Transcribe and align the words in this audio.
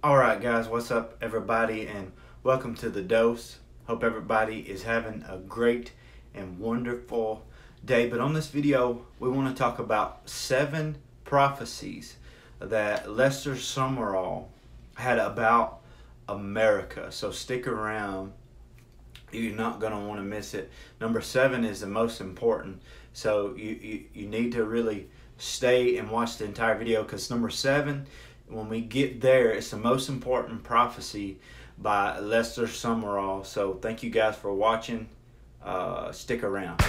All 0.00 0.16
right, 0.16 0.40
guys, 0.40 0.68
what's 0.68 0.92
up, 0.92 1.16
everybody, 1.20 1.88
and 1.88 2.12
welcome 2.44 2.76
to 2.76 2.88
the 2.88 3.02
dose. 3.02 3.58
Hope 3.88 4.04
everybody 4.04 4.60
is 4.60 4.84
having 4.84 5.24
a 5.28 5.38
great 5.38 5.90
and 6.32 6.60
wonderful 6.60 7.44
day. 7.84 8.08
But 8.08 8.20
on 8.20 8.32
this 8.32 8.46
video, 8.46 9.04
we 9.18 9.28
want 9.28 9.48
to 9.48 9.60
talk 9.60 9.80
about 9.80 10.30
seven 10.30 10.98
prophecies 11.24 12.14
that 12.60 13.10
Lester 13.10 13.54
Sumrall 13.54 14.44
had 14.94 15.18
about 15.18 15.80
America. 16.28 17.10
So 17.10 17.32
stick 17.32 17.66
around. 17.66 18.34
You're 19.32 19.56
not 19.56 19.80
going 19.80 19.92
to 19.92 19.98
want 19.98 20.20
to 20.20 20.24
miss 20.24 20.54
it. 20.54 20.70
Number 21.00 21.20
seven 21.20 21.64
is 21.64 21.80
the 21.80 21.88
most 21.88 22.20
important. 22.20 22.82
So 23.14 23.52
you, 23.56 23.70
you, 23.70 24.04
you 24.14 24.28
need 24.28 24.52
to 24.52 24.62
really 24.62 25.08
stay 25.38 25.96
and 25.98 26.08
watch 26.08 26.36
the 26.36 26.44
entire 26.44 26.78
video 26.78 27.02
because 27.02 27.30
number 27.30 27.50
seven, 27.50 28.06
when 28.50 28.68
we 28.68 28.80
get 28.80 29.20
there, 29.20 29.50
it's 29.50 29.70
the 29.70 29.76
most 29.76 30.08
important 30.08 30.62
prophecy 30.62 31.38
by 31.76 32.18
Lester 32.18 32.64
Sumrall. 32.64 33.44
So 33.44 33.74
thank 33.74 34.02
you 34.02 34.10
guys 34.10 34.36
for 34.36 34.52
watching. 34.54 35.08
Uh, 35.62 36.12
stick 36.12 36.42
around. 36.42 36.82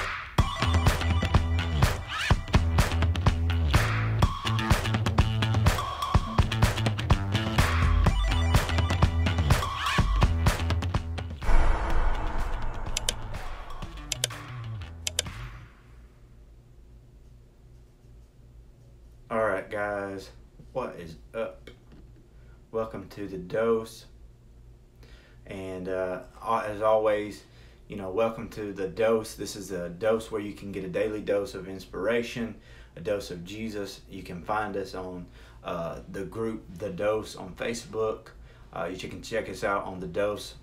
Up? 21.33 21.69
Welcome 22.71 23.07
to 23.09 23.27
the 23.27 23.37
dose. 23.37 24.05
And 25.45 25.87
uh, 25.87 26.21
as 26.43 26.81
always, 26.81 27.43
you 27.87 27.97
know, 27.97 28.09
welcome 28.09 28.49
to 28.49 28.73
the 28.73 28.87
dose. 28.87 29.35
This 29.35 29.55
is 29.55 29.71
a 29.71 29.89
dose 29.89 30.31
where 30.31 30.41
you 30.41 30.53
can 30.53 30.71
get 30.71 30.83
a 30.83 30.87
daily 30.87 31.21
dose 31.21 31.53
of 31.53 31.67
inspiration, 31.67 32.55
a 32.95 33.01
dose 33.01 33.29
of 33.29 33.45
Jesus. 33.45 34.01
You 34.09 34.23
can 34.23 34.41
find 34.41 34.75
us 34.75 34.95
on 34.95 35.27
uh, 35.63 35.99
the 36.11 36.23
group 36.23 36.63
The 36.79 36.89
Dose 36.89 37.35
on 37.35 37.53
Facebook. 37.53 38.29
Uh, 38.73 38.89
you 38.91 39.09
can 39.09 39.21
check 39.21 39.49
us 39.49 39.63
out 39.63 39.85
on 39.85 39.99
The 39.99 40.07
Dose 40.07 40.55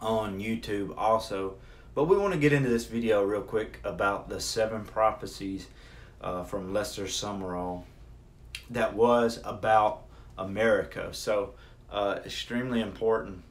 on 0.00 0.40
YouTube 0.40 0.94
also. 0.96 1.54
But 1.94 2.04
we 2.04 2.16
want 2.16 2.32
to 2.32 2.40
get 2.40 2.52
into 2.52 2.68
this 2.68 2.86
video 2.86 3.22
real 3.22 3.42
quick 3.42 3.78
about 3.84 4.28
the 4.28 4.40
seven 4.40 4.84
prophecies 4.84 5.68
uh, 6.20 6.42
from 6.42 6.72
Lester 6.72 7.04
Sumrall 7.04 7.84
that 8.72 8.94
was 8.94 9.40
about 9.44 10.04
America. 10.38 11.08
So, 11.12 11.54
uh, 11.90 12.20
extremely 12.24 12.80
important 12.80 13.42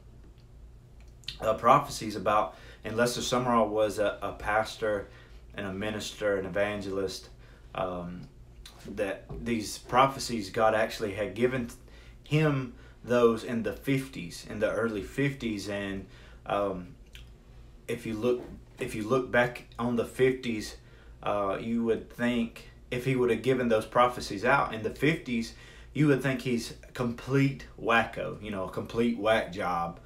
uh, 1.39 1.53
prophecies 1.53 2.16
about, 2.16 2.55
and 2.83 2.97
Lester 2.97 3.22
Sumrall 3.22 3.69
was 3.69 4.00
a, 4.00 4.17
a 4.22 4.33
pastor 4.33 5.08
and 5.55 5.67
a 5.67 5.73
minister, 5.73 6.38
an 6.38 6.45
evangelist. 6.45 7.30
Um, 7.73 8.28
that 8.95 9.25
these 9.44 9.78
prophecies 9.78 10.50
God 10.50 10.73
actually 10.73 11.13
had 11.13 11.35
given 11.35 11.69
him 12.23 12.73
those 13.03 13.44
in 13.44 13.63
the 13.63 13.72
50s, 13.72 14.50
in 14.50 14.59
the 14.59 14.72
early 14.72 15.03
50s, 15.03 15.69
and 15.69 16.06
um, 16.45 16.95
if 17.88 18.06
you 18.06 18.16
look 18.16 18.41
if 18.80 18.95
you 18.95 19.08
look 19.08 19.31
back 19.31 19.66
on 19.78 19.95
the 19.95 20.06
50s, 20.06 20.75
uh, 21.22 21.58
you 21.61 21.83
would 21.83 22.09
think 22.09 22.70
if 22.92 23.06
he 23.06 23.16
would 23.16 23.31
have 23.31 23.42
given 23.42 23.70
those 23.70 23.86
prophecies 23.86 24.45
out 24.45 24.73
in 24.73 24.84
the 24.84 24.89
50s, 24.89 25.53
you 25.94 26.08
would 26.08 26.22
think 26.22 26.42
he's 26.42 26.73
complete 26.94 27.66
wacko, 27.81 28.42
you 28.42 28.52
know, 28.52 28.66
a 28.66 28.70
complete 28.70 29.17
whack 29.17 29.52
job. 29.52 30.00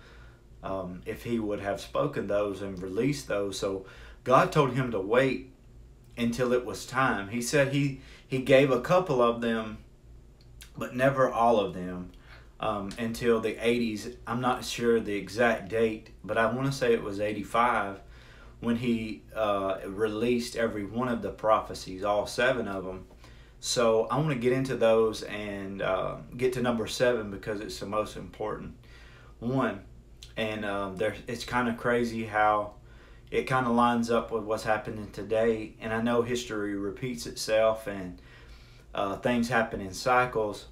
Um, 0.63 1.01
if 1.05 1.23
he 1.23 1.37
would 1.37 1.59
have 1.59 1.79
spoken 1.79 2.25
those 2.25 2.63
and 2.63 2.81
released 2.81 3.27
those. 3.27 3.59
So 3.59 3.85
God 4.23 4.51
told 4.51 4.73
him 4.73 4.89
to 4.91 4.99
wait 4.99 5.51
until 6.17 6.53
it 6.53 6.65
was 6.65 6.87
time. 6.87 7.29
He 7.29 7.41
said 7.41 7.71
he, 7.71 8.01
he 8.27 8.39
gave 8.39 8.71
a 8.71 8.81
couple 8.81 9.21
of 9.21 9.41
them, 9.41 9.77
but 10.75 10.95
never 10.95 11.29
all 11.29 11.59
of 11.59 11.75
them 11.75 12.11
um, 12.59 12.89
until 12.97 13.39
the 13.39 13.53
80s. 13.53 14.15
I'm 14.25 14.41
not 14.41 14.65
sure 14.65 14.99
the 14.99 15.15
exact 15.15 15.69
date, 15.69 16.09
but 16.23 16.37
I 16.37 16.51
want 16.51 16.65
to 16.65 16.71
say 16.71 16.93
it 16.93 17.03
was 17.03 17.19
85 17.19 17.99
when 18.65 18.75
he 18.75 19.21
uh, 19.35 19.77
released 19.85 20.55
every 20.55 20.83
one 20.83 21.07
of 21.07 21.21
the 21.21 21.29
prophecies, 21.29 22.03
all 22.03 22.25
seven 22.25 22.67
of 22.67 22.83
them. 22.83 23.05
So 23.59 24.07
I 24.07 24.17
want 24.17 24.29
to 24.29 24.35
get 24.35 24.53
into 24.53 24.75
those 24.75 25.21
and 25.23 25.83
uh, 25.83 26.15
get 26.35 26.53
to 26.53 26.61
number 26.61 26.87
seven 26.87 27.29
because 27.29 27.61
it's 27.61 27.79
the 27.79 27.85
most 27.85 28.17
important 28.17 28.75
one. 29.39 29.81
And 30.35 30.65
um, 30.65 30.95
there, 30.97 31.15
it's 31.27 31.45
kind 31.45 31.69
of 31.69 31.77
crazy 31.77 32.25
how 32.25 32.73
it 33.29 33.43
kind 33.43 33.67
of 33.67 33.73
lines 33.73 34.09
up 34.09 34.31
with 34.31 34.43
what's 34.43 34.63
happening 34.63 35.11
today. 35.11 35.75
And 35.79 35.93
I 35.93 36.01
know 36.01 36.23
history 36.23 36.75
repeats 36.75 37.27
itself 37.27 37.85
and 37.85 38.19
uh, 38.95 39.17
things 39.17 39.47
happen 39.47 39.79
in 39.79 39.93
cycles. 39.93 40.65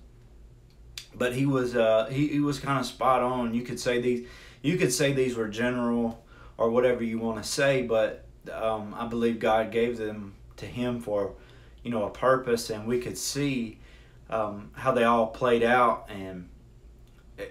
But 1.16 1.34
he 1.34 1.46
was 1.46 1.76
uh, 1.76 2.08
he, 2.12 2.28
he 2.28 2.40
was 2.40 2.60
kind 2.60 2.80
of 2.80 2.88
spot 2.88 3.22
on. 3.22 3.54
You 3.54 3.62
could 3.62 3.80
say 3.80 4.02
these 4.02 4.28
you 4.64 4.78
could 4.78 4.92
say 4.92 5.14
these 5.14 5.36
were 5.36 5.48
general 5.48 6.23
or 6.58 6.70
whatever 6.70 7.04
you 7.04 7.20
want 7.20 7.42
to 7.42 7.48
say, 7.48 7.82
but 7.82 8.26
um, 8.52 8.94
I 8.98 9.08
believe 9.08 9.40
God 9.40 9.72
gave 9.72 9.98
them 9.98 10.36
to 10.58 10.66
him 10.66 11.00
for, 11.00 11.34
you 11.84 11.92
know, 11.92 12.04
a 12.04 12.10
purpose, 12.10 12.70
and 12.70 12.88
we 12.88 13.00
could 13.00 13.18
see 13.18 13.80
um, 14.30 14.72
how 14.74 14.92
they 14.92 15.04
all 15.04 15.28
played 15.28 15.64
out, 15.64 16.10
and 16.10 16.50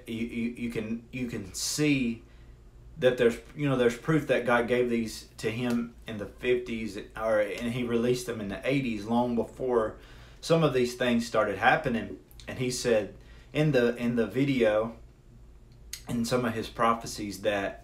you, 0.07 0.15
you, 0.15 0.55
you 0.57 0.71
can 0.71 1.03
you 1.12 1.27
can 1.27 1.53
see 1.55 2.23
that 2.99 3.19
there's 3.19 3.37
you 3.57 3.69
know 3.69 3.77
there's 3.77 3.97
proof 3.97 4.27
that 4.29 4.47
God 4.47 4.69
gave 4.69 4.89
these 4.89 5.27
to 5.39 5.51
him 5.51 5.95
in 6.07 6.19
the 6.19 6.27
50s 6.27 7.03
or 7.17 7.41
and 7.41 7.73
he 7.73 7.83
released 7.83 8.27
them 8.27 8.41
in 8.41 8.49
the 8.49 8.57
80s 8.57 9.09
long 9.09 9.35
before 9.35 9.97
some 10.41 10.62
of 10.62 10.73
these 10.73 10.95
things 10.95 11.27
started 11.27 11.59
happening. 11.59 12.19
And 12.47 12.59
he 12.59 12.71
said 12.71 13.15
in 13.53 13.73
the 13.73 13.97
in 13.97 14.17
the 14.17 14.27
video 14.27 14.95
in 16.09 16.25
some 16.25 16.45
of 16.45 16.55
his 16.55 16.69
prophecies 16.69 17.43
that 17.43 17.81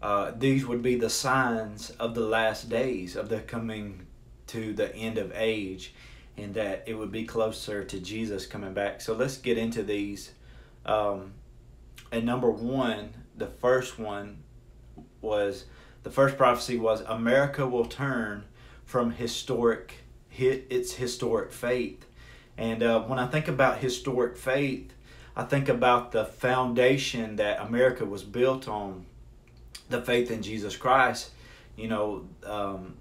uh, 0.00 0.32
these 0.36 0.66
would 0.66 0.82
be 0.82 0.96
the 0.96 1.10
signs 1.10 1.90
of 1.90 2.14
the 2.14 2.20
last 2.20 2.68
days 2.68 3.16
of 3.16 3.28
the 3.28 3.40
coming 3.40 4.06
to 4.48 4.72
the 4.72 4.94
end 4.94 5.18
of 5.18 5.32
age 5.34 5.92
and 6.36 6.54
that 6.54 6.84
it 6.86 6.94
would 6.94 7.10
be 7.10 7.24
closer 7.24 7.82
to 7.84 7.98
Jesus 7.98 8.46
coming 8.46 8.72
back. 8.72 9.00
So 9.00 9.14
let's 9.14 9.36
get 9.36 9.58
into 9.58 9.82
these. 9.82 10.32
Um, 10.86 11.32
and 12.12 12.24
number 12.24 12.50
one, 12.50 13.10
the 13.36 13.48
first 13.48 13.98
one 13.98 14.42
was 15.20 15.64
the 16.04 16.10
first 16.10 16.36
prophecy 16.36 16.78
was 16.78 17.00
America 17.02 17.66
will 17.66 17.84
turn 17.84 18.44
from 18.84 19.10
historic 19.10 19.94
its 20.38 20.94
historic 20.94 21.52
faith. 21.52 22.06
And 22.56 22.82
uh, 22.82 23.02
when 23.02 23.18
I 23.18 23.26
think 23.26 23.48
about 23.48 23.78
historic 23.78 24.36
faith, 24.36 24.92
I 25.36 25.42
think 25.42 25.68
about 25.68 26.12
the 26.12 26.24
foundation 26.24 27.36
that 27.36 27.60
America 27.60 28.04
was 28.04 28.22
built 28.22 28.68
on 28.68 29.06
the 29.88 30.02
faith 30.02 30.30
in 30.30 30.42
Jesus 30.42 30.76
Christ, 30.76 31.30
you 31.76 31.88
know, 31.88 32.26
um, 32.44 32.96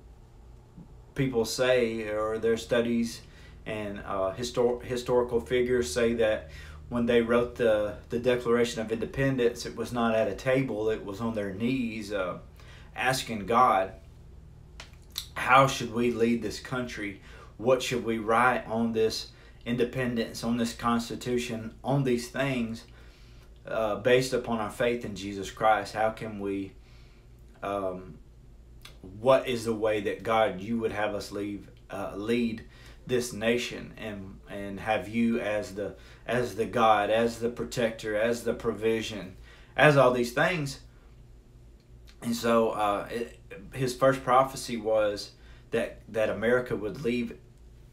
people 1.15 1.45
say, 1.45 2.07
or 2.09 2.37
their 2.37 2.57
studies 2.57 3.21
and 3.65 3.99
uh, 3.99 4.33
histor- 4.37 4.81
historical 4.83 5.41
figures 5.41 5.91
say 5.91 6.13
that 6.13 6.49
when 6.89 7.05
they 7.05 7.21
wrote 7.21 7.55
the, 7.55 7.95
the 8.09 8.19
Declaration 8.19 8.81
of 8.81 8.91
Independence, 8.91 9.65
it 9.65 9.75
was 9.75 9.91
not 9.91 10.15
at 10.15 10.27
a 10.27 10.35
table, 10.35 10.89
it 10.89 11.03
was 11.03 11.19
on 11.19 11.35
their 11.35 11.53
knees 11.53 12.13
uh, 12.13 12.37
asking 12.95 13.45
God, 13.45 13.91
how 15.33 15.67
should 15.67 15.93
we 15.93 16.11
lead 16.11 16.41
this 16.41 16.59
country? 16.59 17.21
What 17.57 17.83
should 17.83 18.05
we 18.05 18.19
write 18.19 18.65
on 18.67 18.93
this 18.93 19.31
independence, 19.65 20.43
on 20.43 20.57
this 20.57 20.73
Constitution, 20.73 21.73
on 21.83 22.03
these 22.05 22.29
things? 22.29 22.83
uh, 23.67 23.95
based 23.95 24.33
upon 24.33 24.59
our 24.59 24.69
faith 24.69 25.05
in 25.05 25.16
Jesus 25.16 25.51
Christ, 25.51 25.93
how 25.93 26.11
can 26.11 26.40
we, 26.40 26.72
um, 27.63 28.17
what 29.19 29.47
is 29.47 29.65
the 29.65 29.73
way 29.73 30.01
that 30.01 30.23
God 30.23 30.61
you 30.61 30.79
would 30.79 30.91
have 30.91 31.15
us 31.15 31.31
leave, 31.31 31.69
uh, 31.89 32.13
lead 32.15 32.63
this 33.05 33.31
nation 33.31 33.93
and 33.97 34.37
and 34.49 34.79
have 34.79 35.07
you 35.07 35.39
as 35.39 35.75
the 35.75 35.95
as 36.25 36.55
the 36.55 36.65
God, 36.65 37.09
as 37.09 37.39
the 37.39 37.49
protector, 37.49 38.15
as 38.15 38.43
the 38.43 38.53
provision, 38.53 39.35
as 39.75 39.97
all 39.97 40.11
these 40.11 40.33
things. 40.33 40.79
And 42.21 42.35
so 42.35 42.71
uh, 42.71 43.07
it, 43.09 43.39
his 43.73 43.95
first 43.95 44.23
prophecy 44.23 44.77
was 44.77 45.31
that 45.71 46.01
that 46.09 46.29
America 46.29 46.75
would 46.75 47.01
leave 47.01 47.37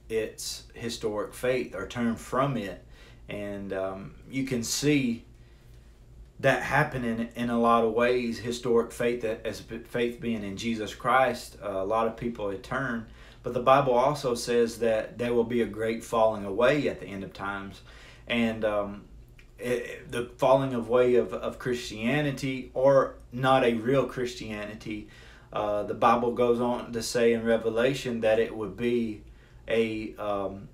its 0.09 0.65
historic 0.75 1.33
faith 1.33 1.75
or 1.75 1.87
turn 1.87 2.17
from 2.17 2.57
it, 2.57 2.85
and 3.29 3.73
um, 3.73 4.15
you 4.29 4.45
can 4.45 4.63
see 4.63 5.25
that 6.41 6.63
happening 6.63 7.29
in 7.35 7.51
a 7.51 7.59
lot 7.59 7.85
of 7.85 7.93
ways. 7.93 8.39
Historic 8.39 8.93
faith 8.93 9.25
as 9.25 9.61
faith 9.61 10.21
being 10.21 10.43
in 10.43 10.57
Jesus 10.57 10.95
Christ, 10.95 11.57
uh, 11.63 11.71
a 11.71 11.85
lot 11.85 12.07
of 12.07 12.17
people 12.17 12.51
had 12.51 12.63
turned. 12.63 13.07
But 13.43 13.55
the 13.55 13.61
Bible 13.61 13.93
also 13.93 14.35
says 14.35 14.79
that 14.79 15.19
there 15.19 15.35
will 15.35 15.45
be 15.45 15.61
a 15.61 15.67
great 15.67 16.03
falling 16.03 16.45
away 16.45 16.89
at 16.89 17.01
the 17.01 17.07
end 17.07 17.25
of 17.25 17.35
times, 17.35 17.83
and 18.27 18.65
um, 18.65 19.05
it, 19.59 20.11
the 20.11 20.31
falling 20.39 20.75
away 20.75 21.17
of, 21.17 21.35
of 21.35 21.59
Christianity 21.59 22.71
or 22.75 23.17
not 23.33 23.65
a 23.65 23.75
real 23.75 24.07
Christianity. 24.07 25.09
Uh, 25.53 25.85
the 25.85 25.95
Bible 25.95 26.33
goes 26.33 26.61
on 26.61 26.93
to 26.93 27.03
say 27.03 27.33
in 27.33 27.45
Revelation 27.45 28.23
that 28.23 28.41
it 28.41 28.57
would 28.57 28.77
be 28.77 29.23
a 29.69 30.15
um, 30.17 30.69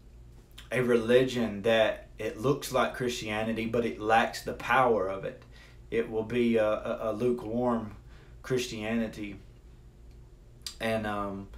a 0.73 0.81
religion 0.81 1.63
that 1.63 2.07
it 2.19 2.39
looks 2.39 2.73
like 2.73 2.95
Christianity, 2.95 3.67
but 3.67 3.85
it 3.85 4.01
lacks 4.01 4.43
the 4.43 4.53
power 4.53 5.09
of 5.09 5.25
it. 5.25 5.43
It 5.91 6.11
will 6.11 6.23
be 6.23 6.57
a, 6.57 6.67
a, 6.67 6.99
a 7.11 7.13
lukewarm 7.13 7.97
Christianity. 8.43 9.37
And 10.81 11.07
um, 11.07 11.49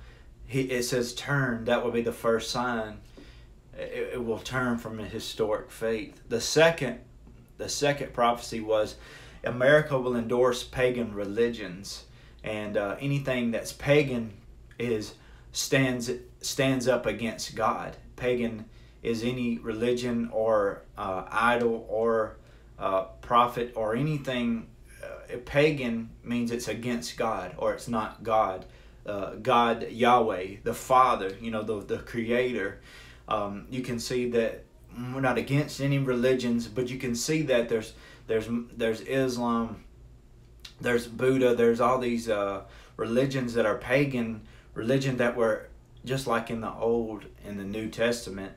he, 0.46 0.62
it 0.62 0.84
says 0.84 1.14
turn, 1.14 1.64
that 1.66 1.84
will 1.84 1.92
be 1.92 2.02
the 2.02 2.12
first 2.12 2.50
sign. 2.50 2.98
It, 3.76 4.10
it 4.14 4.24
will 4.24 4.38
turn 4.38 4.78
from 4.78 5.00
a 5.00 5.04
historic 5.04 5.70
faith. 5.70 6.20
The 6.28 6.40
second, 6.40 7.00
the 7.58 7.68
second 7.68 8.12
prophecy 8.12 8.60
was 8.60 8.96
America 9.44 9.98
will 9.98 10.16
endorse 10.16 10.62
pagan 10.62 11.14
religions, 11.14 12.04
and 12.44 12.76
uh, 12.76 12.96
anything 13.00 13.50
that's 13.50 13.72
pagan 13.72 14.32
is 14.78 15.14
stands 15.52 16.10
stands 16.40 16.88
up 16.88 17.06
against 17.06 17.54
God. 17.54 17.96
Pagan 18.16 18.66
is 19.02 19.22
any 19.22 19.58
religion 19.58 20.30
or 20.32 20.82
uh, 20.96 21.24
idol 21.30 21.86
or 21.88 22.36
uh, 22.82 23.04
prophet 23.20 23.72
or 23.76 23.94
anything. 23.94 24.66
Uh, 25.02 25.36
pagan 25.44 26.10
means 26.22 26.50
it's 26.50 26.68
against 26.68 27.16
God 27.16 27.54
or 27.56 27.72
it's 27.72 27.88
not 27.88 28.22
God. 28.22 28.66
Uh, 29.06 29.34
God, 29.36 29.90
Yahweh, 29.90 30.56
the 30.62 30.74
Father, 30.74 31.36
you 31.40 31.50
know, 31.50 31.62
the, 31.62 31.80
the 31.80 31.98
Creator. 31.98 32.80
Um, 33.28 33.66
you 33.70 33.82
can 33.82 33.98
see 33.98 34.30
that 34.30 34.64
we're 34.96 35.20
not 35.20 35.38
against 35.38 35.80
any 35.80 35.98
religions, 35.98 36.68
but 36.68 36.88
you 36.88 36.98
can 36.98 37.14
see 37.14 37.42
that 37.42 37.68
there's 37.68 37.94
there's 38.26 38.48
there's 38.76 39.00
Islam, 39.00 39.84
there's 40.80 41.06
Buddha, 41.06 41.54
there's 41.54 41.80
all 41.80 41.98
these 41.98 42.28
uh, 42.28 42.62
religions 42.96 43.54
that 43.54 43.66
are 43.66 43.76
pagan 43.76 44.42
religion 44.74 45.16
that 45.16 45.36
were 45.36 45.68
just 46.04 46.26
like 46.26 46.50
in 46.50 46.60
the 46.60 46.72
Old 46.72 47.24
and 47.44 47.58
the 47.58 47.64
New 47.64 47.88
Testament 47.88 48.52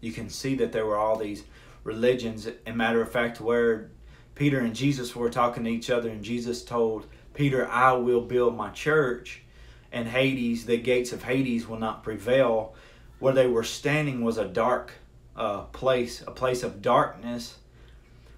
you 0.00 0.12
can 0.12 0.30
see 0.30 0.54
that 0.56 0.72
there 0.72 0.86
were 0.86 0.96
all 0.96 1.16
these 1.16 1.44
religions. 1.84 2.48
And 2.66 2.76
matter 2.76 3.02
of 3.02 3.10
fact, 3.10 3.40
where 3.40 3.90
Peter 4.34 4.60
and 4.60 4.74
Jesus 4.74 5.14
were 5.14 5.30
talking 5.30 5.64
to 5.64 5.70
each 5.70 5.90
other, 5.90 6.08
and 6.08 6.22
Jesus 6.22 6.64
told 6.64 7.06
Peter, 7.34 7.68
I 7.68 7.92
will 7.92 8.22
build 8.22 8.56
my 8.56 8.70
church, 8.70 9.42
and 9.92 10.08
Hades, 10.08 10.66
the 10.66 10.78
gates 10.78 11.12
of 11.12 11.22
Hades 11.22 11.66
will 11.66 11.78
not 11.78 12.02
prevail. 12.02 12.74
Where 13.18 13.34
they 13.34 13.46
were 13.46 13.64
standing 13.64 14.22
was 14.22 14.38
a 14.38 14.46
dark 14.46 14.92
uh, 15.36 15.62
place, 15.62 16.22
a 16.26 16.30
place 16.30 16.62
of 16.62 16.80
darkness 16.80 17.58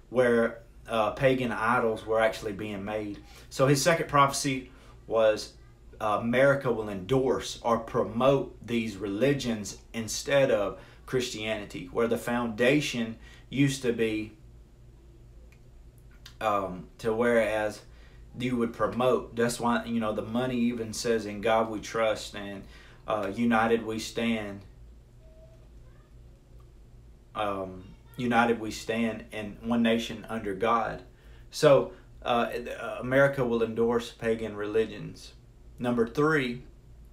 where 0.09 0.59
uh, 0.87 1.11
pagan 1.11 1.51
idols 1.51 2.05
were 2.05 2.19
actually 2.19 2.53
being 2.53 2.83
made. 2.83 3.19
So 3.49 3.67
his 3.67 3.81
second 3.81 4.07
prophecy 4.09 4.71
was 5.07 5.53
uh, 5.99 6.19
America 6.21 6.71
will 6.71 6.89
endorse 6.89 7.59
or 7.61 7.79
promote 7.79 8.55
these 8.65 8.97
religions 8.97 9.77
instead 9.93 10.51
of 10.51 10.79
Christianity, 11.05 11.89
where 11.91 12.07
the 12.07 12.17
foundation 12.17 13.17
used 13.53 13.81
to 13.83 13.93
be 13.93 14.33
um, 16.41 16.87
to 16.97 17.13
whereas 17.13 17.81
you 18.37 18.57
would 18.57 18.73
promote. 18.73 19.35
That's 19.35 19.59
why 19.59 19.85
you 19.85 19.99
know 19.99 20.13
the 20.13 20.21
money 20.21 20.57
even 20.57 20.93
says, 20.93 21.25
"In 21.25 21.41
God 21.41 21.69
we 21.69 21.79
trust," 21.79 22.35
and 22.35 22.63
uh, 23.07 23.31
"United 23.33 23.85
we 23.85 23.99
stand." 23.99 24.61
Um, 27.35 27.85
united 28.15 28.59
we 28.59 28.69
stand, 28.69 29.25
and 29.31 29.57
one 29.61 29.81
nation 29.81 30.25
under 30.29 30.53
God. 30.53 31.01
So 31.49 31.93
uh, 32.21 32.51
America 32.99 33.43
will 33.43 33.63
endorse 33.63 34.11
pagan 34.11 34.55
religions. 34.55 35.33
Number 35.79 36.07
three 36.07 36.61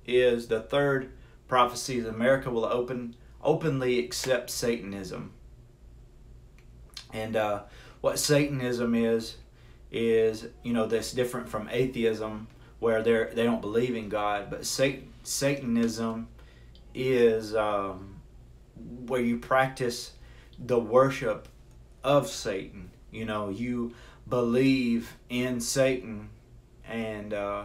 is 0.06 0.48
the 0.48 0.60
third 0.60 1.12
prophecy: 1.48 1.98
is 1.98 2.06
America 2.06 2.50
will 2.50 2.66
open 2.66 3.16
openly 3.42 3.98
accept 3.98 4.50
Satanism. 4.50 5.32
And 7.12 7.36
uh, 7.36 7.62
what 8.00 8.18
Satanism 8.18 8.94
is, 8.94 9.36
is, 9.90 10.46
you 10.62 10.72
know, 10.72 10.86
that's 10.86 11.12
different 11.12 11.48
from 11.48 11.68
atheism 11.70 12.48
where 12.78 13.02
they're, 13.02 13.30
they 13.34 13.44
don't 13.44 13.60
believe 13.60 13.94
in 13.94 14.08
God. 14.08 14.48
But 14.50 14.64
Satan, 14.64 15.12
Satanism 15.22 16.28
is 16.94 17.54
um, 17.54 18.20
where 19.06 19.20
you 19.20 19.38
practice 19.38 20.12
the 20.58 20.78
worship 20.78 21.48
of 22.02 22.28
Satan. 22.28 22.90
You 23.10 23.24
know, 23.24 23.50
you 23.50 23.94
believe 24.28 25.16
in 25.28 25.60
Satan 25.60 26.30
and 26.88 27.34
uh, 27.34 27.64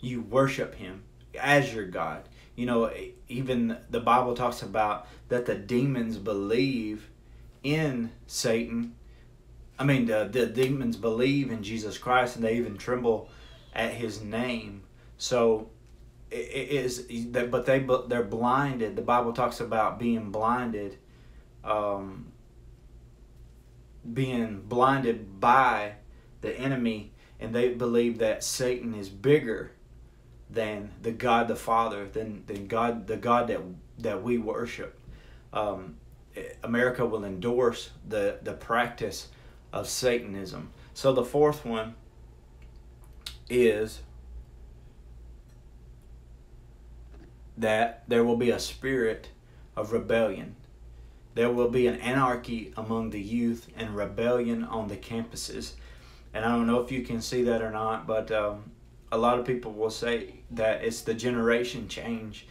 you 0.00 0.22
worship 0.22 0.74
him 0.74 1.02
as 1.38 1.72
your 1.72 1.86
God 1.86 2.28
you 2.58 2.66
know, 2.66 2.90
even 3.28 3.76
the 3.88 4.00
Bible 4.00 4.34
talks 4.34 4.62
about 4.62 5.06
that 5.28 5.46
the 5.46 5.54
demons 5.54 6.18
believe 6.18 7.08
in 7.62 8.10
Satan. 8.26 8.94
I 9.78 9.84
mean, 9.84 10.06
the, 10.06 10.28
the 10.30 10.46
demons 10.46 10.96
believe 10.96 11.50
in 11.50 11.62
Jesus 11.62 11.98
Christ 11.98 12.36
and 12.36 12.44
they 12.44 12.56
even 12.56 12.76
tremble 12.76 13.28
at 13.74 13.92
his 13.92 14.20
name. 14.20 14.82
So 15.18 15.70
it 16.30 16.68
is 16.70 17.06
that, 17.32 17.50
but 17.50 17.64
they 17.64 17.86
they're 18.08 18.22
blinded. 18.22 18.96
The 18.96 19.02
Bible 19.02 19.32
talks 19.32 19.60
about 19.60 19.98
being 19.98 20.30
blinded, 20.30 20.98
um, 21.64 22.32
being 24.12 24.60
blinded 24.60 25.40
by 25.40 25.94
the 26.40 26.56
enemy, 26.58 27.12
and 27.40 27.54
they 27.54 27.70
believe 27.70 28.18
that 28.18 28.44
Satan 28.44 28.94
is 28.94 29.08
bigger 29.08 29.72
than 30.50 30.92
the 31.02 31.12
God 31.12 31.48
the 31.48 31.56
Father, 31.56 32.06
than, 32.06 32.44
than 32.46 32.66
God 32.66 33.06
the 33.06 33.16
God 33.16 33.48
that 33.48 33.60
that 33.98 34.22
we 34.22 34.38
worship. 34.38 34.98
Um, 35.52 35.96
America 36.62 37.04
will 37.04 37.24
endorse 37.24 37.90
the 38.08 38.38
the 38.42 38.52
practice 38.52 39.28
of 39.72 39.88
Satanism. 39.88 40.70
So 40.94 41.12
the 41.12 41.24
fourth 41.24 41.64
one 41.64 41.94
is 43.48 44.00
that 47.56 48.04
there 48.08 48.24
will 48.24 48.36
be 48.36 48.50
a 48.50 48.58
spirit 48.58 49.28
of 49.76 49.92
rebellion. 49.92 50.56
There 51.34 51.50
will 51.50 51.68
be 51.68 51.86
an 51.86 51.96
anarchy 51.96 52.72
among 52.76 53.10
the 53.10 53.20
youth 53.20 53.68
and 53.76 53.96
rebellion 53.96 54.64
on 54.64 54.88
the 54.88 54.96
campuses. 54.96 55.72
And 56.34 56.44
I 56.44 56.48
don't 56.48 56.66
know 56.66 56.80
if 56.80 56.90
you 56.90 57.02
can 57.02 57.20
see 57.20 57.44
that 57.44 57.62
or 57.62 57.70
not, 57.70 58.06
but 58.06 58.30
um, 58.30 58.70
a 59.10 59.18
lot 59.18 59.38
of 59.38 59.46
people 59.46 59.72
will 59.72 59.90
say 59.90 60.34
that 60.50 60.84
it's 60.84 61.02
the 61.02 61.14
generation 61.14 61.88
change 61.88 62.46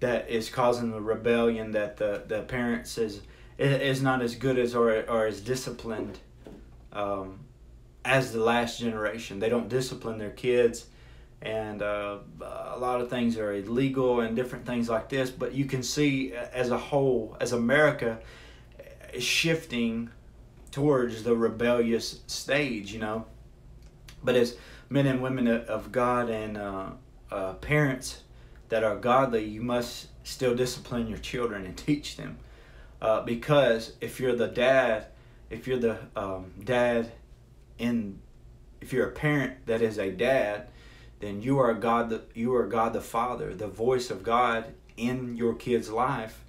that 0.00 0.30
is 0.30 0.48
causing 0.48 0.90
the 0.90 1.00
rebellion 1.00 1.72
that 1.72 1.96
the, 1.98 2.22
the 2.26 2.42
parents 2.42 2.98
is 2.98 3.20
is 3.58 4.00
not 4.00 4.22
as 4.22 4.34
good 4.36 4.58
as 4.58 4.74
or, 4.74 5.02
or 5.02 5.26
as 5.26 5.42
disciplined 5.42 6.18
um, 6.94 7.40
as 8.06 8.32
the 8.32 8.40
last 8.40 8.80
generation. 8.80 9.38
They 9.38 9.50
don't 9.50 9.68
discipline 9.68 10.16
their 10.16 10.30
kids, 10.30 10.86
and 11.42 11.82
uh, 11.82 12.18
a 12.40 12.78
lot 12.78 13.02
of 13.02 13.10
things 13.10 13.36
are 13.36 13.52
illegal 13.52 14.20
and 14.20 14.34
different 14.34 14.64
things 14.64 14.88
like 14.88 15.10
this. 15.10 15.28
But 15.28 15.52
you 15.52 15.66
can 15.66 15.82
see 15.82 16.32
as 16.32 16.70
a 16.70 16.78
whole, 16.78 17.36
as 17.38 17.52
America 17.52 18.20
is 19.12 19.22
shifting 19.22 20.08
towards 20.70 21.22
the 21.22 21.36
rebellious 21.36 22.20
stage, 22.26 22.94
you 22.94 23.00
know. 23.00 23.26
But 24.24 24.36
as 24.36 24.56
men 24.88 25.06
and 25.06 25.20
women 25.20 25.48
of 25.48 25.92
God 25.92 26.30
and 26.30 26.56
uh, 26.56 26.90
uh, 27.30 27.54
parents 27.54 28.22
that 28.70 28.82
are 28.82 28.96
godly, 28.96 29.44
you 29.44 29.60
must 29.60 30.08
still 30.24 30.54
discipline 30.54 31.06
your 31.06 31.18
children 31.18 31.64
and 31.66 31.76
teach 31.76 32.16
them. 32.16 32.38
Uh, 33.00 33.20
because 33.22 33.92
if 34.00 34.18
you're 34.18 34.34
the 34.34 34.48
dad, 34.48 35.06
if 35.50 35.66
you're 35.66 35.78
the 35.78 35.98
um, 36.16 36.52
dad 36.62 37.12
in, 37.78 38.18
if 38.80 38.92
you're 38.92 39.08
a 39.08 39.12
parent 39.12 39.66
that 39.66 39.82
is 39.82 39.98
a 39.98 40.10
dad, 40.10 40.68
then 41.20 41.42
you 41.42 41.58
are 41.58 41.74
God. 41.74 42.10
The, 42.10 42.22
you 42.34 42.54
are 42.54 42.66
God 42.66 42.92
the 42.92 43.00
Father, 43.00 43.54
the 43.54 43.68
voice 43.68 44.10
of 44.10 44.22
God 44.22 44.72
in 44.96 45.36
your 45.36 45.54
kid's 45.54 45.90
life. 45.90 46.44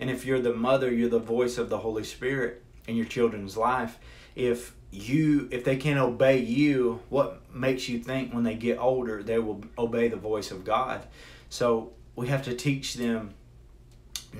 And 0.00 0.10
if 0.10 0.24
you're 0.26 0.40
the 0.40 0.52
mother, 0.52 0.92
you're 0.92 1.08
the 1.08 1.18
voice 1.18 1.58
of 1.58 1.70
the 1.70 1.78
Holy 1.78 2.04
Spirit 2.04 2.62
in 2.86 2.96
your 2.96 3.06
children's 3.06 3.56
life. 3.56 3.98
If 4.34 4.74
you 4.94 5.48
if 5.50 5.64
they 5.64 5.76
can't 5.76 5.98
obey 5.98 6.38
you 6.38 7.00
what 7.08 7.42
makes 7.52 7.88
you 7.88 7.98
think 7.98 8.32
when 8.32 8.44
they 8.44 8.54
get 8.54 8.78
older 8.78 9.24
they 9.24 9.40
will 9.40 9.60
obey 9.76 10.06
the 10.06 10.16
voice 10.16 10.52
of 10.52 10.64
god 10.64 11.04
so 11.54 11.92
we 12.16 12.26
have 12.26 12.42
to 12.42 12.54
teach 12.54 12.94
them 12.94 13.32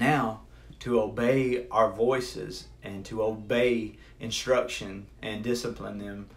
now 0.00 0.40
to 0.80 1.00
obey 1.00 1.66
our 1.70 1.90
voices 1.90 2.66
and 2.82 3.04
to 3.04 3.22
obey 3.22 3.96
instruction 4.18 5.06
and 5.22 5.44
discipline 5.44 5.98
them 5.98 6.28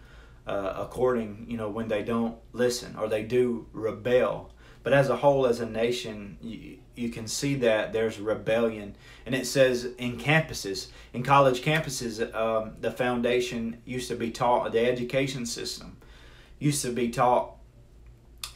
uh, 0.46 0.74
according 0.76 1.44
you 1.48 1.56
know 1.56 1.68
when 1.68 1.88
they 1.88 2.02
don't 2.02 2.36
listen 2.52 2.94
or 2.96 3.08
they 3.08 3.24
do 3.24 3.66
rebel 3.72 4.52
but 4.82 4.92
as 4.92 5.10
a 5.10 5.16
whole, 5.16 5.46
as 5.46 5.60
a 5.60 5.66
nation, 5.66 6.38
you, 6.40 6.78
you 6.94 7.10
can 7.10 7.28
see 7.28 7.56
that 7.56 7.92
there's 7.92 8.18
rebellion. 8.18 8.96
And 9.26 9.34
it 9.34 9.46
says 9.46 9.84
in 9.98 10.16
campuses, 10.16 10.86
in 11.12 11.22
college 11.22 11.60
campuses, 11.60 12.34
um, 12.34 12.76
the 12.80 12.90
foundation 12.90 13.82
used 13.84 14.08
to 14.08 14.16
be 14.16 14.30
taught, 14.30 14.72
the 14.72 14.88
education 14.88 15.44
system 15.44 15.98
used 16.58 16.80
to 16.82 16.92
be 16.92 17.10
taught, 17.10 17.56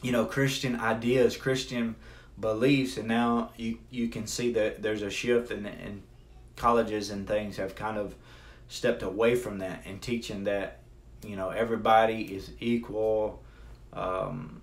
you 0.01 0.11
know, 0.11 0.25
Christian 0.25 0.79
ideas, 0.79 1.37
Christian 1.37 1.95
beliefs, 2.39 2.97
and 2.97 3.07
now 3.07 3.51
you, 3.57 3.79
you 3.89 4.09
can 4.09 4.27
see 4.27 4.53
that 4.53 4.81
there's 4.81 5.01
a 5.01 5.09
shift 5.09 5.51
and 5.51 5.67
in 5.67 6.03
colleges 6.55 7.09
and 7.09 7.27
things 7.27 7.57
have 7.57 7.75
kind 7.75 7.97
of 7.97 8.15
stepped 8.67 9.03
away 9.03 9.35
from 9.35 9.59
that 9.59 9.83
and 9.85 10.01
teaching 10.01 10.43
that, 10.45 10.79
you 11.25 11.35
know, 11.35 11.49
everybody 11.49 12.23
is 12.35 12.51
equal. 12.59 13.43
Um, 13.91 14.61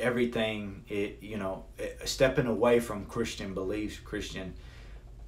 everything 0.00 0.82
it 0.88 1.18
you 1.20 1.36
know 1.36 1.64
stepping 2.04 2.46
away 2.46 2.80
from 2.80 3.04
christian 3.04 3.54
beliefs 3.54 3.98
christian 3.98 4.54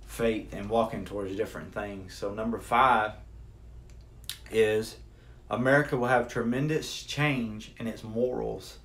faith 0.07 0.53
and 0.53 0.69
walking 0.69 1.05
towards 1.05 1.37
different 1.37 1.73
things 1.73 2.15
so 2.15 2.33
number 2.33 2.59
five 2.59 3.13
is 4.51 4.97
america 5.51 5.97
will 5.97 6.09
have 6.09 6.27
tremendous 6.27 7.03
change 7.03 7.73
in 7.79 7.87
its 7.87 8.03
morals 8.03 8.79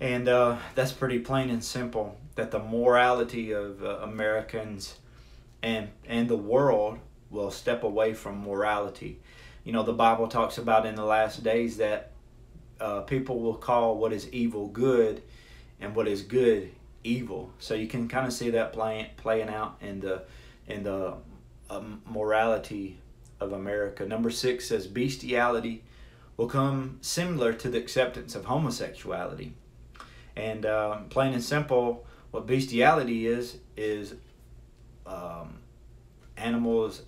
and 0.00 0.28
uh, 0.28 0.56
that's 0.74 0.92
pretty 0.92 1.18
plain 1.18 1.50
and 1.50 1.62
simple 1.62 2.16
that 2.34 2.50
the 2.50 2.58
morality 2.58 3.52
of 3.52 3.82
uh, 3.82 3.98
americans 4.02 4.98
and 5.62 5.88
and 6.06 6.28
the 6.28 6.36
world 6.36 6.98
will 7.30 7.50
step 7.50 7.82
away 7.82 8.14
from 8.14 8.38
morality 8.38 9.18
you 9.64 9.72
know 9.72 9.82
the 9.82 9.92
bible 9.92 10.28
talks 10.28 10.58
about 10.58 10.86
in 10.86 10.94
the 10.94 11.04
last 11.04 11.42
days 11.42 11.76
that 11.76 12.12
uh, 12.80 13.00
people 13.00 13.40
will 13.40 13.54
call 13.54 13.98
what 13.98 14.12
is 14.12 14.28
evil 14.32 14.68
good 14.68 15.22
and 15.80 15.94
what 15.94 16.08
is 16.08 16.22
good 16.22 16.70
evil. 17.04 17.52
So 17.58 17.74
you 17.74 17.86
can 17.86 18.08
kind 18.08 18.26
of 18.26 18.32
see 18.32 18.50
that 18.50 18.72
playing 18.72 19.06
playing 19.16 19.48
out 19.48 19.76
in 19.80 20.00
the 20.00 20.22
in 20.66 20.82
the 20.82 21.14
um, 21.70 22.02
morality 22.06 22.98
of 23.40 23.52
America. 23.52 24.06
Number 24.06 24.30
six 24.30 24.68
says 24.68 24.86
bestiality 24.86 25.84
will 26.36 26.48
come 26.48 26.98
similar 27.00 27.52
to 27.52 27.68
the 27.68 27.78
acceptance 27.78 28.34
of 28.34 28.44
homosexuality. 28.44 29.54
And 30.38 30.64
uh, 30.64 31.00
plain 31.10 31.34
and 31.34 31.42
simple, 31.42 32.06
what 32.30 32.46
bestiality 32.46 33.26
is 33.26 33.58
is 33.76 34.14
um, 35.04 35.58
animals 36.36 37.02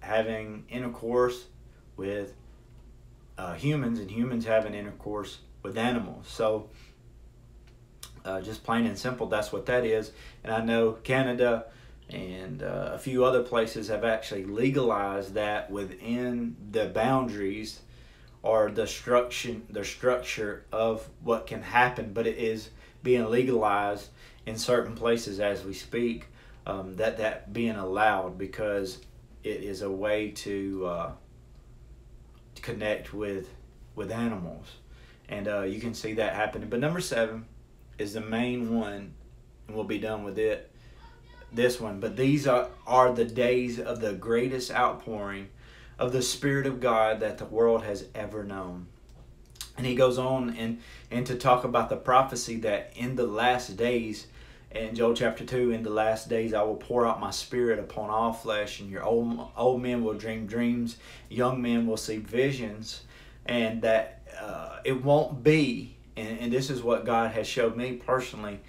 having 0.00 0.64
intercourse 0.68 1.46
with 1.96 2.34
uh, 3.38 3.54
humans 3.54 4.00
and 4.00 4.10
humans 4.10 4.44
having 4.44 4.74
intercourse 4.74 5.38
with 5.62 5.78
animals. 5.78 6.26
So, 6.26 6.68
uh, 8.24 8.40
just 8.40 8.64
plain 8.64 8.86
and 8.86 8.98
simple, 8.98 9.28
that's 9.28 9.52
what 9.52 9.66
that 9.66 9.86
is. 9.86 10.10
And 10.42 10.52
I 10.52 10.64
know 10.64 10.92
Canada 11.04 11.66
and 12.10 12.60
uh, 12.60 12.90
a 12.92 12.98
few 12.98 13.24
other 13.24 13.44
places 13.44 13.86
have 13.86 14.02
actually 14.04 14.46
legalized 14.46 15.34
that 15.34 15.70
within 15.70 16.56
the 16.72 16.86
boundaries 16.86 17.80
or 18.44 18.70
the 18.70 18.86
structure, 18.86 19.56
the 19.70 19.84
structure 19.84 20.66
of 20.70 21.08
what 21.22 21.46
can 21.46 21.62
happen, 21.62 22.12
but 22.12 22.26
it 22.26 22.36
is 22.36 22.68
being 23.02 23.24
legalized 23.30 24.10
in 24.44 24.58
certain 24.58 24.94
places 24.94 25.40
as 25.40 25.64
we 25.64 25.72
speak. 25.72 26.26
Um, 26.66 26.96
that 26.96 27.16
that 27.18 27.52
being 27.52 27.76
allowed 27.76 28.38
because 28.38 28.98
it 29.42 29.62
is 29.62 29.80
a 29.82 29.90
way 29.90 30.30
to 30.30 30.86
uh, 30.86 31.12
connect 32.60 33.14
with 33.14 33.48
with 33.94 34.10
animals, 34.10 34.66
and 35.28 35.48
uh, 35.48 35.62
you 35.62 35.80
can 35.80 35.94
see 35.94 36.12
that 36.14 36.34
happening. 36.34 36.68
But 36.68 36.80
number 36.80 37.00
seven 37.00 37.46
is 37.98 38.12
the 38.12 38.20
main 38.20 38.74
one, 38.78 39.14
and 39.66 39.76
we'll 39.76 39.84
be 39.84 39.98
done 39.98 40.22
with 40.22 40.38
it. 40.38 40.70
This 41.50 41.80
one, 41.80 41.98
but 41.98 42.16
these 42.16 42.46
are 42.46 42.68
are 42.86 43.12
the 43.12 43.24
days 43.24 43.80
of 43.80 44.00
the 44.00 44.12
greatest 44.12 44.70
outpouring 44.70 45.48
of 45.98 46.12
the 46.12 46.22
Spirit 46.22 46.66
of 46.66 46.80
God 46.80 47.20
that 47.20 47.38
the 47.38 47.44
world 47.44 47.84
has 47.84 48.06
ever 48.14 48.44
known. 48.44 48.86
And 49.76 49.86
he 49.86 49.94
goes 49.94 50.18
on 50.18 50.50
and, 50.50 50.80
and 51.10 51.26
to 51.26 51.34
talk 51.34 51.64
about 51.64 51.88
the 51.88 51.96
prophecy 51.96 52.56
that 52.58 52.92
in 52.96 53.16
the 53.16 53.26
last 53.26 53.76
days 53.76 54.26
in 54.74 54.94
Joel 54.94 55.14
chapter 55.14 55.44
2, 55.44 55.70
in 55.70 55.82
the 55.82 55.90
last 55.90 56.28
days 56.28 56.52
I 56.52 56.62
will 56.62 56.76
pour 56.76 57.06
out 57.06 57.20
my 57.20 57.30
spirit 57.30 57.78
upon 57.78 58.10
all 58.10 58.32
flesh, 58.32 58.80
and 58.80 58.90
your 58.90 59.04
old, 59.04 59.48
old 59.56 59.80
men 59.80 60.02
will 60.02 60.14
dream 60.14 60.46
dreams, 60.46 60.96
young 61.28 61.62
men 61.62 61.86
will 61.86 61.96
see 61.96 62.16
visions, 62.16 63.02
and 63.46 63.82
that 63.82 64.22
uh, 64.40 64.80
it 64.84 65.04
won't 65.04 65.44
be, 65.44 65.96
and, 66.16 66.40
and 66.40 66.52
this 66.52 66.70
is 66.70 66.82
what 66.82 67.04
God 67.04 67.30
has 67.32 67.46
showed 67.46 67.76
me 67.76 67.92
personally, 67.92 68.60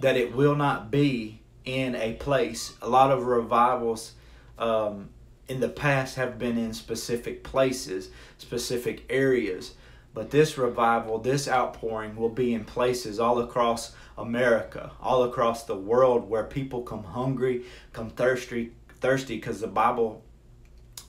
that 0.00 0.16
it 0.16 0.34
will 0.34 0.56
not 0.56 0.90
be 0.90 1.40
in 1.64 1.94
a 1.94 2.14
place. 2.14 2.74
A 2.82 2.88
lot 2.88 3.12
of 3.12 3.26
revivals 3.26 4.12
um, 4.58 5.10
in 5.52 5.60
the 5.60 5.68
past 5.68 6.16
have 6.16 6.38
been 6.38 6.56
in 6.56 6.72
specific 6.72 7.44
places, 7.44 8.08
specific 8.38 9.04
areas. 9.10 9.74
But 10.14 10.30
this 10.30 10.56
revival, 10.56 11.18
this 11.18 11.46
outpouring 11.46 12.16
will 12.16 12.30
be 12.30 12.54
in 12.54 12.64
places 12.64 13.20
all 13.20 13.38
across 13.38 13.94
America, 14.16 14.92
all 14.98 15.24
across 15.24 15.64
the 15.64 15.76
world 15.76 16.28
where 16.28 16.44
people 16.44 16.80
come 16.80 17.04
hungry, 17.04 17.64
come 17.92 18.08
thirsty, 18.08 18.72
thirsty 19.00 19.36
because 19.36 19.60
the 19.60 19.66
Bible 19.66 20.22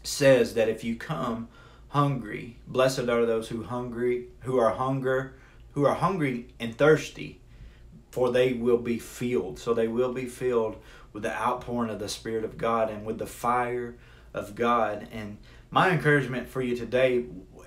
says 0.04 0.56
that 0.56 0.68
if 0.68 0.84
you 0.84 0.98
come 0.98 1.48
hungry, 1.88 2.58
blessed 2.68 3.08
are 3.08 3.26
those 3.26 3.48
who 3.48 3.64
hungry, 3.64 4.28
who 4.42 4.60
are 4.60 4.72
hunger, 4.72 5.36
who 5.72 5.86
are 5.86 5.96
hungry 5.96 6.48
and 6.60 6.78
thirsty, 6.78 7.40
for 8.12 8.30
they 8.30 8.52
will 8.52 8.78
be 8.78 9.00
filled. 9.00 9.58
So 9.58 9.74
they 9.74 9.88
will 9.88 10.12
be 10.12 10.26
filled 10.26 10.76
with 11.14 11.24
the 11.24 11.34
outpouring 11.34 11.90
of 11.90 12.00
the 12.00 12.10
Spirit 12.10 12.44
of 12.44 12.58
God 12.58 12.90
and 12.90 13.06
with 13.06 13.20
the 13.20 13.26
fire 13.26 13.96
of 14.34 14.56
God. 14.56 15.08
And 15.12 15.38
my 15.70 15.92
encouragement 15.92 16.48
for 16.48 16.62
you 16.62 16.76
today 16.76 17.26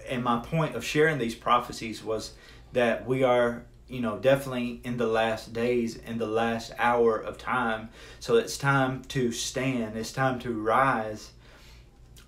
and 0.09 0.23
my 0.23 0.39
point 0.39 0.75
of 0.75 0.85
sharing 0.85 1.19
these 1.19 1.35
prophecies 1.35 2.03
was 2.03 2.33
that 2.73 3.07
we 3.07 3.23
are 3.23 3.65
you 3.89 4.01
know 4.01 4.19
definitely 4.19 4.81
in 4.83 4.97
the 4.97 5.07
last 5.07 5.53
days 5.53 5.95
in 5.97 6.19
the 6.19 6.27
last 6.27 6.73
hour 6.79 7.17
of 7.17 7.39
time. 7.39 7.89
So 8.21 8.37
it's 8.37 8.59
time 8.59 9.03
to 9.05 9.33
stand. 9.33 9.97
It's 9.97 10.13
time 10.13 10.39
to 10.41 10.53
rise 10.53 11.33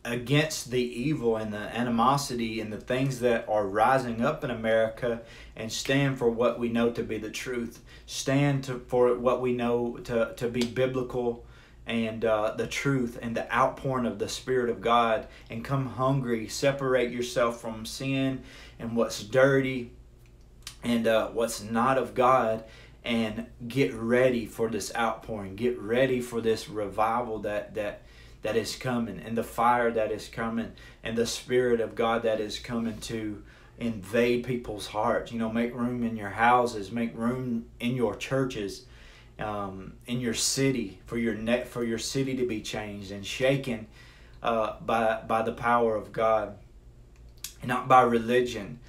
against 0.04 0.70
the 0.70 0.82
evil 0.82 1.36
and 1.36 1.52
the 1.52 1.58
animosity 1.58 2.60
and 2.60 2.72
the 2.72 2.80
things 2.80 3.20
that 3.20 3.46
are 3.48 3.66
rising 3.66 4.24
up 4.24 4.42
in 4.44 4.50
America 4.50 5.20
and 5.56 5.70
stand 5.70 6.18
for 6.18 6.30
what 6.30 6.58
we 6.58 6.68
know 6.68 6.90
to 6.90 7.02
be 7.02 7.18
the 7.18 7.30
truth. 7.30 7.80
Stand 8.06 8.64
to, 8.64 8.78
for 8.88 9.18
what 9.18 9.40
we 9.40 9.52
know 9.52 9.98
to, 10.04 10.32
to 10.36 10.48
be 10.48 10.64
biblical 10.64 11.44
and 11.88 12.22
uh, 12.24 12.54
the 12.54 12.66
truth 12.66 13.18
and 13.20 13.34
the 13.34 13.52
outpouring 13.52 14.06
of 14.06 14.18
the 14.18 14.28
Spirit 14.28 14.68
of 14.68 14.80
God 14.80 15.26
and 15.50 15.64
come 15.64 15.86
hungry. 15.86 16.46
Separate 16.46 17.10
yourself 17.10 17.60
from 17.60 17.86
sin 17.86 18.42
and 18.78 18.94
what's 18.94 19.24
dirty 19.24 19.92
and 20.84 21.06
uh, 21.06 21.28
what's 21.28 21.62
not 21.62 21.96
of 21.96 22.14
God 22.14 22.62
and 23.04 23.46
get 23.66 23.94
ready 23.94 24.44
for 24.44 24.68
this 24.68 24.94
outpouring. 24.94 25.56
Get 25.56 25.78
ready 25.78 26.20
for 26.20 26.42
this 26.42 26.68
revival 26.68 27.38
that 27.40 27.74
that 27.74 28.02
that 28.42 28.54
is 28.54 28.76
coming 28.76 29.18
and 29.18 29.36
the 29.36 29.42
fire 29.42 29.90
that 29.90 30.12
is 30.12 30.28
coming 30.28 30.72
and 31.02 31.16
the 31.16 31.26
Spirit 31.26 31.80
of 31.80 31.94
God 31.94 32.22
that 32.22 32.38
is 32.38 32.58
coming 32.58 32.98
to 32.98 33.42
invade 33.78 34.44
people's 34.44 34.88
hearts. 34.88 35.32
You 35.32 35.38
know, 35.38 35.50
make 35.50 35.74
room 35.74 36.04
in 36.04 36.18
your 36.18 36.30
houses, 36.30 36.92
make 36.92 37.16
room 37.16 37.64
in 37.80 37.96
your 37.96 38.14
churches 38.14 38.84
um, 39.38 39.94
in 40.06 40.20
your 40.20 40.34
city 40.34 40.98
for 41.06 41.16
your 41.16 41.34
net 41.34 41.68
for 41.68 41.84
your 41.84 41.98
city 41.98 42.36
to 42.36 42.46
be 42.46 42.60
changed 42.60 43.10
and 43.10 43.24
shaken 43.24 43.86
uh, 44.42 44.74
by 44.80 45.20
by 45.26 45.42
the 45.42 45.52
power 45.52 45.96
of 45.96 46.12
God, 46.12 46.56
not 47.64 47.88
by 47.88 48.02
religion, 48.02 48.80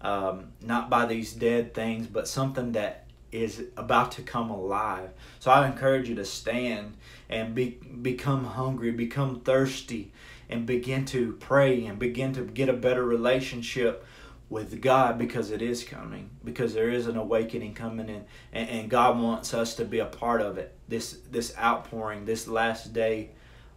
um, 0.00 0.52
not 0.60 0.90
by 0.90 1.06
these 1.06 1.32
dead 1.32 1.74
things, 1.74 2.06
but 2.06 2.28
something 2.28 2.72
that 2.72 3.06
is 3.32 3.64
about 3.76 4.12
to 4.12 4.22
come 4.22 4.48
alive. 4.50 5.10
So 5.40 5.50
I 5.50 5.66
encourage 5.66 6.08
you 6.08 6.14
to 6.16 6.24
stand 6.24 6.96
and 7.28 7.54
be 7.54 7.78
become 8.02 8.44
hungry, 8.44 8.92
become 8.92 9.40
thirsty, 9.40 10.12
and 10.48 10.66
begin 10.66 11.04
to 11.06 11.32
pray 11.34 11.86
and 11.86 11.98
begin 11.98 12.32
to 12.34 12.42
get 12.42 12.68
a 12.68 12.74
better 12.74 13.04
relationship 13.04 14.06
with 14.50 14.80
God 14.80 15.18
because 15.18 15.50
it 15.50 15.62
is 15.62 15.84
coming, 15.84 16.30
because 16.44 16.74
there 16.74 16.90
is 16.90 17.06
an 17.06 17.16
awakening 17.16 17.74
coming 17.74 18.08
in, 18.08 18.24
and, 18.52 18.68
and 18.68 18.90
God 18.90 19.18
wants 19.18 19.54
us 19.54 19.74
to 19.76 19.84
be 19.84 19.98
a 19.98 20.06
part 20.06 20.40
of 20.40 20.58
it. 20.58 20.76
This 20.88 21.18
this 21.30 21.56
outpouring, 21.58 22.24
this 22.24 22.46
last 22.46 22.92
day 22.92 23.30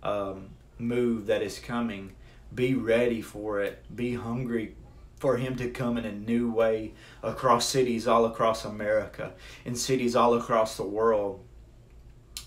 um, 0.04 0.50
move 0.78 1.28
that 1.28 1.42
is 1.42 1.60
coming. 1.60 2.14
Be 2.54 2.76
ready 2.76 3.22
for 3.22 3.62
it. 3.62 3.84
Be 3.94 4.16
hungry 4.16 4.76
for 5.20 5.38
Him 5.38 5.56
to 5.58 5.70
come 5.70 5.98
in 5.98 6.06
a 6.06 6.12
new 6.12 6.52
way 6.52 6.94
across 7.24 7.68
cities 7.68 8.08
all 8.08 8.26
across 8.26 8.66
America, 8.66 9.34
in 9.66 9.76
cities 9.76 10.16
all 10.16 10.34
across 10.36 10.78
the 10.78 10.84
world. 10.84 11.44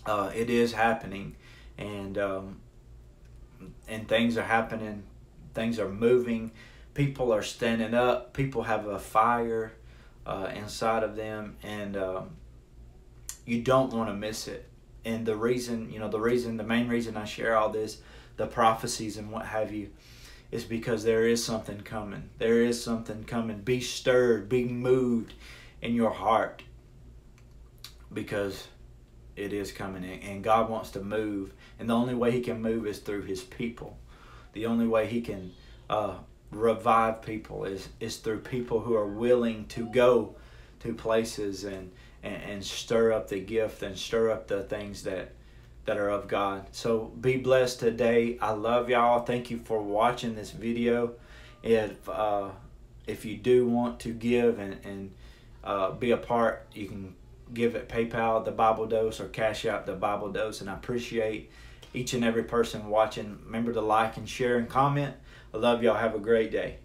Uh, 0.07 0.31
it 0.35 0.49
is 0.51 0.73
happening, 0.73 1.37
and 1.79 2.17
um, 2.19 2.61
and 3.89 4.09
things 4.09 4.37
are 4.37 4.45
happening. 4.45 5.05
Things 5.53 5.79
are 5.81 5.89
moving 5.89 6.53
people 6.95 7.33
are 7.33 7.43
standing 7.43 7.95
up 7.95 8.33
people 8.33 8.65
have 8.65 8.87
a 8.87 8.99
fire 8.99 9.73
uh, 10.27 10.51
inside 10.55 11.03
of 11.03 11.17
them, 11.17 11.57
and 11.63 11.97
um, 11.97 12.31
you 13.45 13.63
don't 13.63 13.93
want 13.93 14.09
to 14.09 14.15
miss 14.15 14.49
it. 14.49 14.69
And 15.05 15.25
the 15.25 15.37
reason, 15.37 15.91
you 15.91 15.99
know, 15.99 16.09
the 16.09 16.21
reason, 16.21 16.57
the 16.57 16.63
main 16.65 16.89
reason 16.89 17.17
I 17.17 17.25
share 17.25 17.57
all 17.57 17.71
this, 17.71 17.99
the 18.37 18.47
prophecies 18.47 19.17
and 19.17 19.31
what 19.31 19.47
have 19.47 19.73
you, 19.73 19.91
is 20.51 20.65
because 20.65 21.05
there 21.05 21.27
is 21.27 21.45
something 21.45 21.81
coming. 21.81 22.29
There 22.39 22.63
is 22.63 22.83
something 22.83 23.25
coming. 23.25 23.61
Be 23.61 23.81
stirred, 23.81 24.49
be 24.49 24.65
moved 24.65 25.33
in 25.81 25.95
your 25.95 26.11
heart 26.11 26.63
because 28.13 28.69
it 29.37 29.53
is 29.53 29.73
coming 29.73 30.05
and 30.05 30.45
God 30.45 30.69
wants 30.69 30.91
to 30.91 31.01
move 31.01 31.55
and 31.79 31.89
the 31.89 31.95
only 31.95 32.15
way 32.15 32.33
he 32.33 32.41
can 32.41 32.61
move 32.61 32.87
is 32.87 32.99
through 32.99 33.23
his 33.23 33.41
people 33.41 33.97
the 34.53 34.67
only 34.67 34.87
way 34.87 35.07
he 35.07 35.23
can 35.23 35.53
uh, 35.89 36.17
revive 36.51 37.23
people 37.23 37.65
is 37.65 37.89
is 38.01 38.17
through 38.17 38.41
people 38.41 38.81
who 38.81 38.95
are 38.95 39.07
willing 39.07 39.67
to 39.67 39.87
go 39.87 40.35
to 40.81 40.93
places 40.95 41.65
and, 41.65 41.91
and 42.23 42.43
and 42.43 42.65
stir 42.65 43.13
up 43.13 43.29
the 43.29 43.41
gift 43.41 43.83
and 43.83 43.97
stir 43.97 44.31
up 44.31 44.49
the 44.49 44.63
things 44.65 45.05
that 45.05 45.33
that 45.85 45.97
are 45.97 46.11
of 46.11 46.29
God. 46.29 46.67
So 46.73 47.13
be 47.21 47.37
blessed 47.37 47.81
today. 47.81 48.39
I 48.41 48.53
love 48.53 48.91
y'all. 48.91 49.25
Thank 49.25 49.51
you 49.51 49.59
for 49.59 49.83
watching 49.83 50.35
this 50.35 50.51
video. 50.51 51.15
If 51.63 52.09
uh, 52.09 52.51
if 53.07 53.25
you 53.25 53.37
do 53.37 53.69
want 53.69 54.01
to 54.01 54.13
give 54.13 54.59
and 54.59 54.79
and 54.85 55.13
uh, 55.63 55.93
be 55.93 56.11
a 56.11 56.17
part, 56.17 56.67
you 56.73 56.87
can 56.87 57.15
give 57.53 57.75
at 57.77 57.89
PayPal 57.89 58.45
the 58.45 58.53
Bible 58.53 58.87
Dose 58.87 59.21
or 59.21 59.27
Cash 59.29 59.67
App 59.67 59.87
the 59.87 59.95
Bible 59.95 60.31
Dose, 60.31 60.61
and 60.61 60.71
I 60.71 60.75
appreciate 60.75 61.51
each 61.93 62.15
and 62.15 62.25
every 62.25 62.45
person 62.45 62.89
watching. 62.89 63.39
Remember 63.45 63.73
to 63.73 63.81
like 63.81 64.17
and 64.17 64.29
share 64.29 64.59
and 64.59 64.69
comment. 64.69 65.15
I 65.53 65.57
love 65.57 65.83
y'all. 65.83 65.97
Have 65.97 66.15
a 66.15 66.19
great 66.19 66.53
day. 66.53 66.79